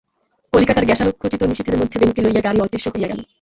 [0.53, 3.19] কলিকাতার গ্যাসালোকখচিত নিশীথের মধ্যে বেণুকে লইয়া গাড়ি অদৃশ্য হইয়া গেল।